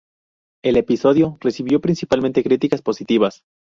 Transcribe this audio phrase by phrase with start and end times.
[0.63, 3.43] El episodio recibió principalmente críticas positivas.